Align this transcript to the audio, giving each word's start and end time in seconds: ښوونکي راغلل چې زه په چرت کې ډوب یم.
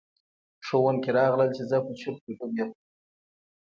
ښوونکي 0.65 1.09
راغلل 1.17 1.49
چې 1.57 1.63
زه 1.69 1.77
په 1.85 1.91
چرت 1.99 2.19
کې 2.23 2.31
ډوب 2.37 2.51
یم. 2.57 2.69